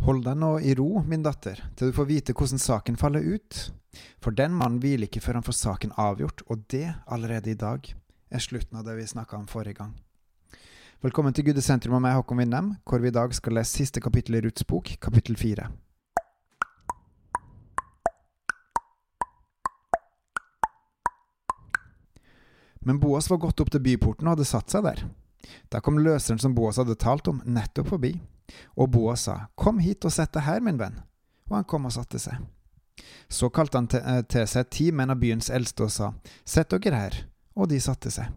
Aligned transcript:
Hold 0.00 0.22
deg 0.24 0.38
nå 0.40 0.54
i 0.64 0.72
ro, 0.78 1.02
min 1.04 1.20
datter, 1.20 1.58
til 1.76 1.90
du 1.90 1.92
får 1.92 2.06
vite 2.08 2.32
hvordan 2.32 2.60
saken 2.62 2.96
faller 2.96 3.20
ut. 3.20 3.56
For 4.24 4.32
den 4.32 4.54
mannen 4.56 4.78
hviler 4.80 5.04
ikke 5.04 5.20
før 5.20 5.36
han 5.36 5.44
får 5.44 5.58
saken 5.58 5.92
avgjort, 6.00 6.40
og 6.48 6.62
det 6.72 6.86
allerede 7.04 7.52
i 7.52 7.58
dag, 7.58 7.84
er 8.32 8.40
slutten 8.40 8.78
av 8.80 8.86
det 8.86 8.94
vi 8.96 9.04
snakka 9.10 9.36
om 9.36 9.44
forrige 9.50 9.76
gang. 9.82 9.92
Velkommen 11.04 11.36
til 11.36 11.50
Gudesentrum 11.50 11.98
og 11.98 12.02
meg, 12.06 12.16
Håkon 12.16 12.40
Winnem, 12.40 12.72
hvor 12.88 13.04
vi 13.04 13.12
i 13.12 13.14
dag 13.14 13.36
skal 13.36 13.58
lese 13.58 13.82
siste 13.82 14.00
kapittel 14.00 14.38
i 14.38 14.42
Ruths 14.46 14.64
bok, 14.64 14.88
kapittel 15.04 15.36
fire. 15.36 15.68
Men 22.80 23.04
Boas 23.04 23.28
var 23.28 23.44
gått 23.44 23.60
opp 23.60 23.68
til 23.76 23.84
byporten 23.84 24.24
og 24.24 24.38
hadde 24.38 24.48
satt 24.48 24.72
seg 24.72 24.88
der. 24.88 25.04
Da 25.68 25.84
kom 25.84 26.00
løseren 26.00 26.40
som 26.40 26.56
Boas 26.56 26.80
hadde 26.80 26.96
talt 26.96 27.28
om, 27.28 27.44
nettopp 27.44 27.92
forbi. 27.92 28.16
Og 28.76 28.90
Boas 28.90 29.26
sa, 29.28 29.36
Kom 29.54 29.78
hit 29.78 30.04
og 30.04 30.14
sett 30.14 30.32
deg 30.36 30.46
her, 30.46 30.60
min 30.64 30.80
venn. 30.80 31.00
Og 31.50 31.58
han 31.58 31.68
kom 31.68 31.88
og 31.88 31.94
satte 31.94 32.18
seg. 32.22 32.38
Så 33.28 33.50
kalte 33.50 33.80
han 33.80 33.88
eh, 33.96 34.22
til 34.28 34.46
seg 34.48 34.70
ti 34.70 34.90
menn 34.92 35.10
av 35.12 35.20
byens 35.20 35.50
eldste 35.50 35.86
og 35.86 35.92
sa, 35.94 36.12
Sett 36.44 36.72
dere 36.74 37.02
her. 37.04 37.18
Og 37.56 37.70
de 37.70 37.80
satte 37.82 38.12
seg. 38.12 38.30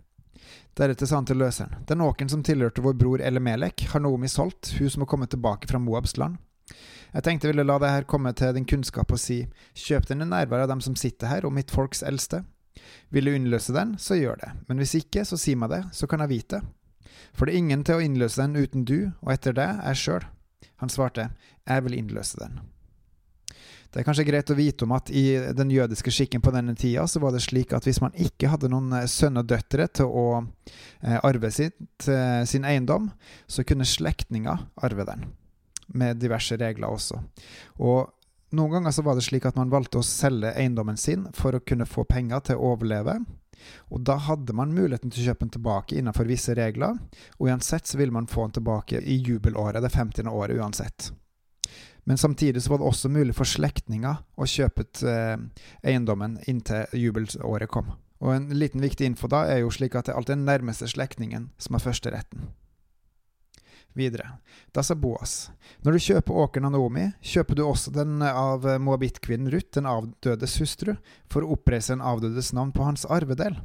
Deretter 0.78 1.06
sa 1.06 1.20
han 1.20 1.28
til 1.30 1.38
løseren, 1.38 1.84
Den 1.88 2.02
åkeren 2.02 2.30
som 2.30 2.44
tilhørte 2.44 2.82
vår 2.82 2.96
bror 2.98 3.22
Elemelek, 3.22 3.86
har 3.92 4.02
Naomi 4.02 4.28
solgt, 4.28 4.74
hun 4.80 4.90
som 4.90 5.06
har 5.06 5.12
kommet 5.12 5.30
tilbake 5.30 5.70
fra 5.70 5.80
Moabs 5.80 6.18
land. 6.18 6.40
Jeg 7.14 7.24
tenkte 7.24 7.48
jeg 7.48 7.54
ville 7.54 7.68
la 7.68 7.78
det 7.78 7.92
her 7.94 8.08
komme 8.10 8.32
til 8.34 8.56
din 8.56 8.66
kunnskap 8.66 9.12
og 9.14 9.22
si, 9.22 9.44
Kjøp 9.78 10.08
den 10.10 10.26
i 10.26 10.30
nærvær 10.30 10.66
av 10.66 10.72
dem 10.72 10.82
som 10.82 10.96
sitter 10.98 11.30
her, 11.30 11.46
og 11.46 11.54
mitt 11.54 11.72
folks 11.72 12.02
eldste. 12.02 12.42
Vil 13.14 13.30
du 13.30 13.36
innløse 13.36 13.74
den, 13.76 13.98
så 14.02 14.18
gjør 14.18 14.40
det, 14.42 14.50
men 14.68 14.82
hvis 14.82 14.96
ikke, 14.98 15.26
så 15.26 15.38
si 15.38 15.54
meg 15.56 15.70
det, 15.70 15.84
så 15.94 16.10
kan 16.10 16.24
jeg 16.26 16.34
vite. 16.34 16.64
For 17.34 17.46
det 17.46 17.56
er 17.56 17.64
ingen 17.64 17.84
til 17.88 18.00
å 18.00 18.04
innløse 18.04 18.42
den 18.42 18.60
uten 18.60 18.86
du, 18.88 19.12
og 19.22 19.34
etter 19.36 19.56
det 19.58 19.70
jeg 19.70 20.02
sjøl. 20.04 20.30
Han 20.84 20.92
svarte, 20.92 21.32
Jeg 21.68 21.84
vil 21.86 21.96
innløse 21.96 22.40
den. 22.40 22.60
Det 23.94 24.02
er 24.02 24.08
kanskje 24.08 24.26
greit 24.26 24.50
å 24.50 24.58
vite 24.58 24.88
om 24.88 24.94
at 24.96 25.12
i 25.14 25.38
den 25.54 25.70
jødiske 25.70 26.10
skikken 26.12 26.42
på 26.42 26.52
denne 26.52 26.74
tida, 26.74 27.06
så 27.08 27.20
var 27.22 27.36
det 27.36 27.44
slik 27.46 27.76
at 27.78 27.86
hvis 27.86 28.02
man 28.02 28.16
ikke 28.18 28.50
hadde 28.50 28.72
noen 28.74 28.90
sønn 28.90 29.12
sønner 29.14 29.46
og 29.46 29.52
døtre 29.52 29.86
til 30.00 30.10
å 30.10 30.26
eh, 30.42 31.20
arve 31.22 31.52
sitt, 31.54 31.78
eh, 32.10 32.42
sin 32.50 32.66
eiendom, 32.66 33.12
så 33.46 33.62
kunne 33.62 33.86
slektninger 33.86 34.66
arve 34.82 35.06
den. 35.06 35.28
Med 35.94 36.18
diverse 36.18 36.58
regler 36.58 36.90
også. 36.90 37.20
Og 37.86 38.10
noen 38.58 38.80
ganger 38.80 38.98
så 38.98 39.06
var 39.06 39.20
det 39.20 39.28
slik 39.28 39.46
at 39.46 39.60
man 39.62 39.70
valgte 39.70 40.02
å 40.02 40.08
selge 40.08 40.56
eiendommen 40.58 40.98
sin 40.98 41.28
for 41.38 41.54
å 41.54 41.62
kunne 41.62 41.86
få 41.86 42.08
penger 42.10 42.42
til 42.50 42.58
å 42.58 42.74
overleve. 42.74 43.20
Og 43.92 44.04
da 44.08 44.18
hadde 44.28 44.56
man 44.58 44.76
muligheten 44.76 45.12
til 45.12 45.24
å 45.24 45.28
kjøpe 45.32 45.46
den 45.46 45.56
tilbake 45.58 45.98
innenfor 45.98 46.30
visse 46.30 46.56
regler, 46.58 46.98
og 47.40 47.50
uansett 47.50 47.90
så 47.90 48.00
ville 48.00 48.16
man 48.16 48.30
få 48.32 48.48
den 48.48 48.58
tilbake 48.60 49.02
i 49.02 49.20
jubelåret, 49.22 49.84
det 49.84 49.94
50. 49.94 50.30
året 50.30 50.58
uansett. 50.60 51.12
Men 52.04 52.20
samtidig 52.20 52.64
så 52.64 52.74
var 52.74 52.82
det 52.82 52.90
også 52.90 53.10
mulig 53.10 53.36
for 53.36 53.48
slektninger 53.48 54.18
å 54.36 54.48
kjøpe 54.50 54.86
eh, 55.08 55.38
eiendommen 55.88 56.36
inntil 56.52 56.92
jubelåret 57.00 57.72
kom. 57.72 57.94
Og 58.24 58.36
en 58.36 58.50
liten 58.56 58.84
viktig 58.84 59.08
info 59.08 59.28
da 59.32 59.46
er 59.52 59.64
jo 59.64 59.72
slik 59.72 59.96
at 59.96 60.08
det 60.08 60.14
er 60.14 60.20
alltid 60.20 60.38
den 60.38 60.48
nærmeste 60.48 60.88
slektningen 60.92 61.50
som 61.60 61.76
har 61.76 61.84
førsteretten. 61.84 62.52
Videre. 63.94 64.40
Da 64.74 64.82
sa 64.84 64.96
Boas, 64.98 65.52
når 65.86 65.96
du 65.96 66.04
kjøper 66.08 66.40
åkeren 66.46 66.66
av 66.70 66.74
Naomi, 66.74 67.10
kjøper 67.22 67.60
du 67.60 67.64
også 67.66 67.94
den 67.94 68.24
av 68.26 68.66
moabittkvinnen 68.82 69.52
Ruth, 69.54 69.70
den 69.78 69.90
avdødes 69.90 70.58
hustru, 70.62 70.96
for 71.30 71.46
å 71.46 71.54
oppreise 71.58 71.94
en 71.94 72.02
avdødes 72.02 72.54
navn 72.58 72.74
på 72.74 72.88
hans 72.88 73.06
arvedel. 73.06 73.60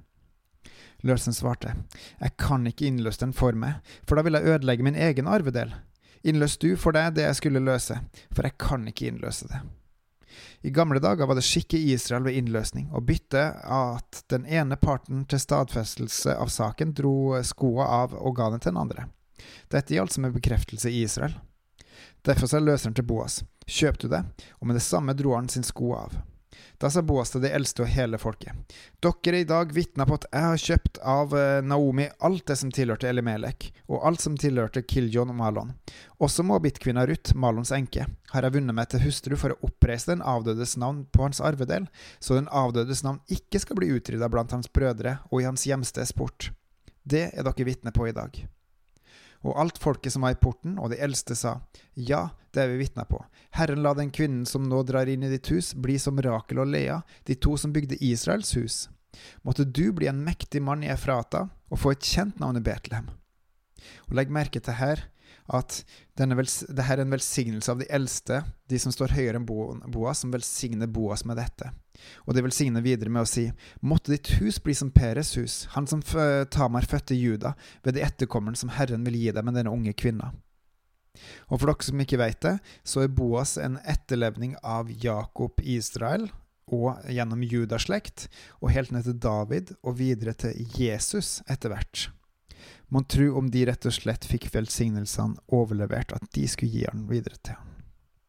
Løsen 1.07 1.33
svarte, 1.33 1.77
jeg 2.19 2.35
kan 2.41 2.67
ikke 2.67 2.89
innløse 2.91 3.23
den 3.23 3.33
for 3.37 3.55
meg, 3.55 3.79
for 4.05 4.19
da 4.19 4.27
vil 4.27 4.35
jeg 4.37 4.57
ødelegge 4.57 4.85
min 4.85 4.99
egen 4.99 5.31
arvedel. 5.31 5.73
Innløs 6.27 6.59
du 6.59 6.73
for 6.77 6.97
deg 6.97 7.15
det 7.17 7.29
jeg 7.29 7.39
skulle 7.39 7.63
løse, 7.63 8.01
for 8.35 8.45
jeg 8.45 8.59
kan 8.59 8.89
ikke 8.91 9.13
innløse 9.13 9.47
det. 9.49 9.63
I 10.67 10.73
gamle 10.75 11.01
dager 11.01 11.27
var 11.27 11.39
det 11.39 11.47
skikk 11.47 11.77
i 11.79 11.85
Israel 11.95 12.25
ved 12.27 12.37
innløsning 12.39 12.91
å 12.93 13.03
bytte 13.05 13.45
at 13.63 14.25
den 14.31 14.45
ene 14.45 14.77
parten 14.77 15.23
til 15.31 15.41
stadfestelse 15.41 16.35
av 16.35 16.51
saken 16.53 16.93
dro 16.99 17.39
skoa 17.47 17.87
av 18.03 18.19
og 18.19 18.37
ga 18.37 18.51
den 18.53 18.63
til 18.63 18.75
den 18.75 18.83
andre. 18.83 19.07
Dette 19.73 19.95
gjaldt 19.95 20.17
som 20.17 20.27
en 20.29 20.35
bekreftelse 20.35 20.91
i 20.91 21.03
Israel. 21.03 21.37
Derfor 22.27 22.51
sa 22.51 22.61
løseren 22.63 22.97
til 22.97 23.07
Boas, 23.07 23.43
kjøp 23.67 24.01
du 24.03 24.09
det, 24.13 24.25
og 24.59 24.69
med 24.69 24.79
det 24.79 24.85
samme 24.85 25.15
dro 25.17 25.37
han 25.37 25.49
sin 25.53 25.67
sko 25.67 25.95
av. 25.99 26.19
Da 26.79 26.91
sa 26.91 27.03
Boas 27.03 27.33
til 27.33 27.43
de 27.43 27.51
eldste 27.55 27.83
og 27.83 27.91
hele 27.91 28.19
folket. 28.23 28.55
Dere 29.03 29.33
er 29.33 29.37
i 29.41 29.47
dag 29.49 29.73
vitner 29.75 30.07
på 30.07 30.15
at 30.19 30.27
jeg 30.31 30.45
har 30.47 30.61
kjøpt 30.63 31.01
av 31.03 31.35
eh, 31.35 31.63
Naomi 31.67 32.07
alt 32.25 32.45
det 32.47 32.57
som 32.61 32.71
tilhørte 32.75 33.09
Elimelek, 33.11 33.71
og 33.91 34.05
alt 34.07 34.23
som 34.23 34.37
tilhørte 34.39 34.85
Kiljon 34.87 35.33
og 35.33 35.39
Malon. 35.41 35.73
Også 36.23 36.45
Moabit-kvinna 36.47 37.07
Ruth, 37.11 37.35
Malons 37.35 37.73
enke, 37.75 38.07
har 38.31 38.47
jeg 38.47 38.55
vunnet 38.55 38.79
meg 38.79 38.91
til 38.93 39.03
hustru 39.03 39.35
for 39.41 39.55
å 39.55 39.71
oppreise 39.71 40.13
den 40.13 40.23
avdødes 40.23 40.77
navn 40.79 41.03
på 41.11 41.27
hans 41.27 41.43
arvedel, 41.43 41.89
så 42.23 42.39
den 42.39 42.51
avdødes 42.55 43.03
navn 43.07 43.19
ikke 43.27 43.63
skal 43.65 43.81
bli 43.81 43.91
utrydda 43.97 44.31
blant 44.31 44.55
hans 44.55 44.71
brødre 44.71 45.19
og 45.33 45.43
i 45.43 45.49
hans 45.49 45.67
hjemsted 45.67 46.07
sport. 46.11 46.53
Det 47.03 47.31
er 47.33 47.43
dere 47.43 47.67
vitne 47.67 47.95
på 47.95 48.07
i 48.07 48.15
dag. 48.15 48.39
Og 49.47 49.55
alt 49.61 49.79
folket 49.79 50.13
som 50.13 50.25
var 50.27 50.35
i 50.35 50.41
porten, 50.41 50.79
og 50.83 50.91
de 50.91 50.99
eldste 51.03 51.37
sa, 51.39 51.61
Ja, 51.95 52.29
det 52.55 52.65
er 52.65 52.73
vi 52.73 52.81
vitner 52.83 53.07
på. 53.07 53.21
Herren 53.55 53.85
la 53.85 53.93
den 53.95 54.11
kvinnen 54.15 54.47
som 54.47 54.67
nå 54.67 54.83
drar 54.89 55.07
inn 55.11 55.23
i 55.23 55.31
ditt 55.31 55.51
hus, 55.53 55.75
bli 55.75 55.99
som 56.03 56.19
Rakel 56.23 56.63
og 56.63 56.73
Lea, 56.73 57.01
de 57.25 57.37
to 57.39 57.57
som 57.57 57.75
bygde 57.75 58.01
Israels 58.05 58.55
hus. 58.59 58.89
Måtte 59.47 59.65
du 59.65 59.93
bli 59.93 60.09
en 60.11 60.25
mektig 60.25 60.63
mann 60.63 60.83
i 60.85 60.91
Efrata 60.93 61.47
og 61.71 61.81
få 61.81 61.95
et 61.95 62.05
kjent 62.05 62.41
navn 62.43 62.59
i 62.59 62.65
Betlehem. 62.65 63.09
Og 64.09 64.19
legg 64.19 64.33
merke 64.35 64.61
til 64.61 64.79
her 64.79 65.07
at 65.49 65.81
det 66.19 66.85
her 66.85 66.99
er 66.99 67.05
en 67.05 67.13
velsignelse 67.15 67.73
av 67.73 67.81
de 67.81 67.87
eldste, 67.95 68.43
de 68.69 68.79
som 68.81 68.93
står 68.93 69.15
høyere 69.17 69.41
enn 69.41 69.47
Boas, 69.47 70.21
som 70.21 70.33
velsigner 70.35 70.91
Boas 70.93 71.25
med 71.25 71.39
dette. 71.41 71.71
Og 72.27 72.35
de 72.37 72.45
velsigner 72.45 72.85
videre 72.85 73.11
med 73.11 73.25
å 73.25 73.29
si, 73.29 73.47
måtte 73.81 74.13
ditt 74.13 74.35
hus 74.39 74.61
bli 74.63 74.75
som 74.77 74.93
Peres 74.95 75.33
hus, 75.39 75.63
han 75.73 75.89
som 75.89 76.03
Tamar 76.53 76.87
fødte 76.91 77.17
Juda, 77.17 77.55
ved 77.83 77.97
de 77.97 78.05
etterkommeren 78.05 78.59
som 78.59 78.75
Herren 78.77 79.07
vil 79.09 79.17
gi 79.19 79.33
deg 79.33 79.47
med 79.47 79.57
denne 79.59 79.73
unge 79.73 79.97
kvinna. 79.97 80.35
Og 81.49 81.57
for 81.57 81.67
dere 81.71 81.87
som 81.87 82.05
ikke 82.05 82.21
vet 82.21 82.43
det, 82.45 82.59
så 82.87 83.03
er 83.03 83.15
Boas 83.15 83.57
en 83.59 83.81
etterlevning 83.89 84.55
av 84.63 84.93
Jakob 84.93 85.59
Israel, 85.65 86.29
og 86.69 87.01
gjennom 87.09 87.41
Judaslekt, 87.49 88.29
og 88.61 88.75
helt 88.75 88.93
ned 88.93 89.09
til 89.09 89.17
David, 89.17 89.73
og 89.81 89.97
videre 90.03 90.37
til 90.37 90.61
Jesus 90.77 91.39
etter 91.49 91.73
hvert. 91.73 92.11
Mon 92.89 93.05
tru 93.05 93.31
om 93.37 93.51
de 93.51 93.67
rett 93.69 93.87
og 93.89 93.95
slett 93.95 94.27
fikk 94.29 94.49
velsignelsene 94.55 95.39
overlevert, 95.49 96.13
at 96.13 96.31
de 96.35 96.47
skulle 96.49 96.73
gi 96.73 96.87
han 96.89 97.07
videre 97.11 97.37
til 97.43 97.59
han. 97.59 97.65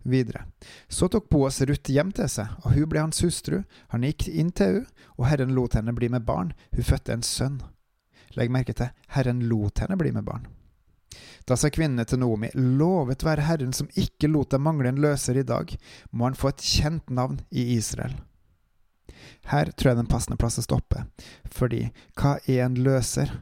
Videre. 0.09 0.45
Så 0.88 1.09
tok 1.12 1.28
Boas 1.29 1.59
Ruth 1.62 1.91
hjem 1.91 2.13
til 2.16 2.29
seg, 2.31 2.53
og 2.63 2.72
hun 2.75 2.88
ble 2.89 3.01
hans 3.03 3.19
hustru. 3.23 3.63
Han 3.91 4.06
gikk 4.07 4.29
inn 4.31 4.53
til 4.56 4.79
henne, 4.79 5.09
og 5.19 5.28
Herren 5.28 5.51
lot 5.56 5.75
henne 5.75 5.94
bli 5.95 6.07
med 6.09 6.23
barn. 6.28 6.53
Hun 6.72 6.88
fødte 6.88 7.13
en 7.13 7.25
sønn. 7.25 7.59
Legg 8.38 8.51
merke 8.53 8.73
til 8.78 8.94
Herren 9.12 9.44
lot 9.51 9.84
henne 9.84 9.97
bli 10.00 10.13
med 10.16 10.23
barn. 10.23 10.47
Da 11.50 11.57
sa 11.57 11.72
kvinnene 11.73 12.06
til 12.06 12.22
Noomi, 12.22 12.51
lovet 12.53 13.25
være 13.25 13.47
Herren 13.47 13.73
som 13.73 13.89
ikke 13.97 14.29
lot 14.29 14.51
deg 14.53 14.62
mangle 14.62 14.91
en 14.91 15.01
løser 15.01 15.39
i 15.39 15.45
dag, 15.47 15.72
må 16.12 16.29
han 16.29 16.38
få 16.38 16.53
et 16.53 16.66
kjent 16.66 17.09
navn 17.09 17.39
i 17.50 17.72
Israel. 17.75 18.13
Her 19.50 19.72
tror 19.73 19.91
jeg 19.91 20.00
den 20.00 20.12
passende 20.12 20.38
plass 20.39 20.59
å 20.62 20.66
stoppe, 20.66 21.06
fordi 21.50 21.88
hva 22.19 22.38
er 22.45 22.68
en 22.68 22.78
løser? 22.85 23.34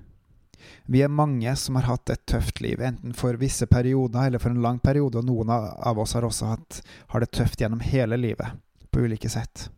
Vi 0.86 1.04
er 1.04 1.14
mange 1.14 1.54
som 1.60 1.80
har 1.80 1.88
hatt 1.92 2.10
et 2.14 2.26
tøft 2.30 2.62
liv, 2.64 2.82
enten 2.82 3.16
for 3.18 3.38
visse 3.42 3.68
perioder 3.70 4.28
eller 4.28 4.42
for 4.44 4.54
en 4.54 4.64
lang 4.64 4.80
periode, 4.84 5.20
og 5.20 5.28
noen 5.28 5.52
av 5.52 6.00
oss 6.00 6.16
har 6.18 6.28
også 6.28 6.54
hatt, 6.54 6.82
har 7.14 7.24
det 7.24 7.34
tøft 7.36 7.62
gjennom 7.62 7.84
hele 7.84 8.20
livet, 8.20 8.56
på 8.92 9.06
ulike 9.06 9.30
sett. 9.32 9.70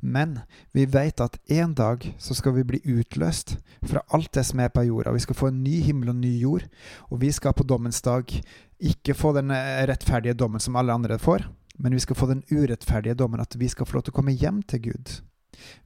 Men 0.00 0.38
vi 0.72 0.84
vet 0.86 1.20
at 1.20 1.38
en 1.50 1.74
dag 1.74 2.04
så 2.18 2.34
skal 2.36 2.54
vi 2.58 2.64
bli 2.64 2.80
utløst 2.84 3.56
fra 3.82 4.02
alt 4.14 4.32
det 4.36 4.44
som 4.46 4.60
er 4.60 4.68
på 4.68 4.84
jorda. 4.86 5.14
Vi 5.16 5.24
skal 5.24 5.38
få 5.38 5.50
en 5.50 5.62
ny 5.64 5.80
himmel 5.86 6.12
og 6.12 6.20
ny 6.20 6.32
jord, 6.38 6.66
og 7.10 7.22
vi 7.22 7.32
skal 7.32 7.56
på 7.56 7.66
dommens 7.66 8.02
dag 8.04 8.30
ikke 8.76 9.16
få 9.16 9.32
den 9.36 9.54
rettferdige 9.88 10.36
dommen 10.36 10.60
som 10.60 10.76
alle 10.76 10.94
andre 10.94 11.18
får, 11.18 11.46
men 11.78 11.96
vi 11.96 12.04
skal 12.04 12.16
få 12.16 12.28
den 12.30 12.44
urettferdige 12.50 13.16
dommen 13.16 13.40
at 13.40 13.56
vi 13.58 13.68
skal 13.68 13.88
få 13.88 13.98
lov 13.98 14.06
til 14.06 14.14
å 14.14 14.20
komme 14.20 14.36
hjem 14.36 14.62
til 14.68 14.90
Gud. 14.90 15.16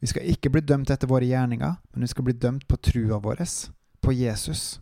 Vi 0.01 0.11
skal 0.11 0.29
ikke 0.33 0.53
bli 0.53 0.63
dømt 0.65 0.91
etter 0.91 1.11
våre 1.11 1.29
gjerninger, 1.29 1.77
men 1.93 2.07
vi 2.07 2.13
skal 2.13 2.27
bli 2.27 2.37
dømt 2.37 2.67
på 2.69 2.79
trua 2.81 3.21
vår, 3.23 3.43
på 4.01 4.15
Jesus. 4.17 4.81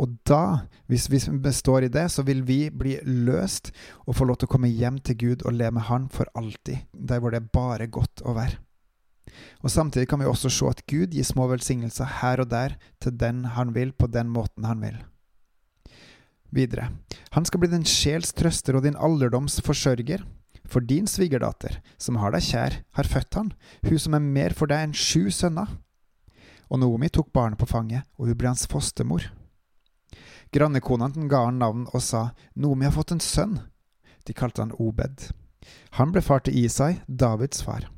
Og 0.00 0.16
da, 0.24 0.66
hvis 0.88 1.10
vi 1.12 1.20
består 1.44 1.84
i 1.84 1.92
det, 1.92 2.06
så 2.12 2.24
vil 2.24 2.40
vi 2.48 2.70
bli 2.72 2.96
løst 3.04 3.72
og 4.06 4.16
få 4.16 4.26
lov 4.28 4.40
til 4.40 4.48
å 4.48 4.54
komme 4.54 4.70
hjem 4.72 4.98
til 5.04 5.18
Gud 5.20 5.44
og 5.44 5.56
leve 5.56 5.76
med 5.76 5.88
Han 5.90 6.08
for 6.12 6.30
alltid, 6.34 6.86
der 6.94 7.20
hvor 7.20 7.34
det 7.34 7.42
er 7.42 7.52
bare 7.52 7.90
godt 7.92 8.24
å 8.24 8.34
være. 8.38 8.56
Og 9.60 9.70
Samtidig 9.70 10.08
kan 10.10 10.22
vi 10.22 10.28
også 10.28 10.50
se 10.50 10.70
at 10.72 10.82
Gud 10.90 11.14
gir 11.14 11.26
små 11.26 11.46
velsignelser 11.52 12.18
her 12.20 12.42
og 12.42 12.50
der 12.50 12.76
til 13.02 13.14
den 13.20 13.44
han 13.56 13.74
vil, 13.76 13.92
på 13.92 14.08
den 14.10 14.32
måten 14.32 14.66
han 14.66 14.80
vil. 14.82 14.96
Videre. 16.50 16.88
Han 17.36 17.44
skal 17.46 17.62
bli 17.62 17.70
din 17.70 17.86
sjels 17.86 18.32
trøster 18.34 18.74
og 18.74 18.82
din 18.88 18.98
alderdoms 18.98 19.60
forsørger. 19.62 20.24
For 20.70 20.80
din 20.80 21.08
svigerdatter, 21.10 21.80
som 21.98 22.20
har 22.22 22.30
deg 22.30 22.44
kjær, 22.46 22.76
har 22.94 23.10
født 23.10 23.34
han, 23.34 23.52
hun 23.82 23.98
som 23.98 24.14
er 24.14 24.22
mer 24.22 24.54
for 24.54 24.70
deg 24.70 24.86
enn 24.86 24.94
sju 24.94 25.30
sønner. 25.34 25.72
Og 26.70 26.78
Noomi 26.78 27.10
tok 27.10 27.32
barnet 27.34 27.58
på 27.58 27.66
fanget, 27.66 28.06
og 28.14 28.30
hun 28.30 28.38
ble 28.38 28.52
hans 28.52 28.68
fostermor. 28.70 29.26
Grannekona 30.54 31.10
ga 31.30 31.44
han 31.48 31.58
navn 31.62 31.86
og 31.90 32.02
sa 32.02 32.30
Nomi 32.54 32.86
har 32.86 32.94
fått 32.94 33.14
en 33.14 33.22
sønn. 33.22 33.58
De 34.26 34.34
kalte 34.34 34.62
han 34.62 34.74
Obed. 34.78 35.30
Han 35.98 36.14
ble 36.14 36.22
far 36.22 36.46
til 36.46 36.56
Isai, 36.64 37.00
Davids 37.06 37.62
far. 37.66 37.88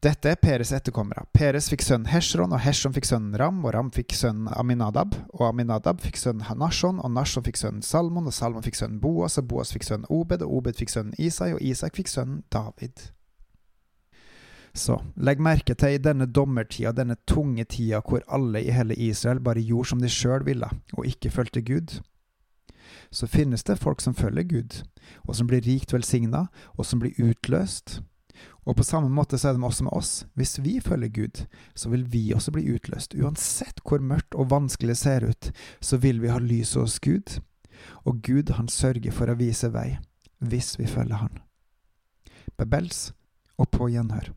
Dette 0.00 0.30
er 0.32 0.38
Peres 0.40 0.70
etterkommere. 0.72 1.26
Peres 1.36 1.66
fikk 1.68 1.82
sønnen 1.84 2.08
Heshron, 2.08 2.54
og 2.56 2.62
Heshron 2.64 2.94
fikk 2.96 3.04
sønnen 3.04 3.34
Ram, 3.36 3.58
og 3.68 3.74
Ram 3.74 3.90
fikk 3.92 4.14
sønnen 4.16 4.48
Aminadab, 4.56 5.12
og 5.34 5.42
Aminadab 5.50 6.00
fikk 6.00 6.16
sønnen 6.16 6.46
Hanashon, 6.46 7.02
og 7.04 7.12
Nashon 7.12 7.44
fikk 7.44 7.60
sønnen 7.60 7.84
Salmon, 7.84 8.30
og 8.30 8.32
Salmon 8.32 8.64
fikk 8.64 8.78
sønnen 8.80 8.96
Boas, 9.02 9.36
og 9.36 9.50
Boas 9.50 9.74
fikk 9.76 9.84
sønnen 9.84 10.08
Obed, 10.08 10.40
og 10.46 10.54
Obed 10.56 10.80
fikk 10.80 10.94
sønnen 10.94 11.12
Isai, 11.20 11.50
og 11.52 11.60
Isak 11.60 12.00
fikk 12.00 12.08
sønnen 12.08 12.40
David. 12.48 13.10
Så 14.72 14.96
legg 15.20 15.42
merke 15.44 15.76
til 15.76 15.98
i 15.98 16.00
denne 16.00 16.30
dommertida, 16.32 16.94
denne 16.96 17.18
tunge 17.28 17.66
tida 17.68 18.00
hvor 18.00 18.24
alle 18.24 18.62
i 18.64 18.72
hele 18.72 18.96
Israel 18.96 19.42
bare 19.44 19.60
gjorde 19.60 19.92
som 19.92 20.00
de 20.00 20.08
sjøl 20.08 20.46
ville, 20.48 20.70
og 20.96 21.12
ikke 21.12 21.34
fulgte 21.34 21.60
Gud. 21.60 21.98
Så 23.12 23.28
finnes 23.28 23.68
det 23.68 23.76
folk 23.82 24.00
som 24.00 24.16
følger 24.16 24.48
Gud, 24.48 24.80
og 25.28 25.36
som 25.36 25.50
blir 25.50 25.60
rikt 25.66 25.92
velsigna, 25.92 26.46
og 26.78 26.88
som 26.88 27.02
blir 27.02 27.20
utløst, 27.20 27.98
og 28.68 28.76
på 28.76 28.84
samme 28.84 29.08
måte 29.12 29.38
så 29.38 29.50
er 29.50 29.56
det 29.56 29.64
også 29.64 29.86
med 29.86 29.96
oss. 29.96 30.10
Hvis 30.36 30.58
vi 30.64 30.78
følger 30.84 31.08
Gud, 31.08 31.44
så 31.74 31.90
vil 31.92 32.04
vi 32.12 32.32
også 32.36 32.52
bli 32.54 32.66
utløst. 32.74 33.14
Uansett 33.16 33.80
hvor 33.86 34.02
mørkt 34.04 34.36
og 34.36 34.50
vanskelig 34.50 34.94
det 34.94 35.00
ser 35.00 35.26
ut, 35.28 35.52
så 35.80 36.00
vil 36.00 36.20
vi 36.22 36.32
ha 36.32 36.38
lyset 36.38 36.82
hos 36.82 36.98
Gud. 37.00 37.40
Og 38.04 38.20
Gud, 38.22 38.52
han 38.56 38.68
sørger 38.68 39.14
for 39.16 39.32
å 39.32 39.38
vise 39.40 39.72
vei, 39.72 39.98
hvis 40.44 40.76
vi 40.78 40.88
følger 40.88 41.24
Han. 41.24 41.40
Bebels 42.60 43.12
og 43.56 43.70
på 43.72 43.88
gjenhør. 43.88 44.32